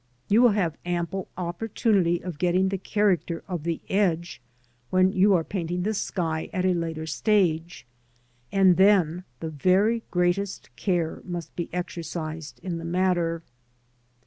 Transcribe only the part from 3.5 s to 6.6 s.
the edge when you are painting the sky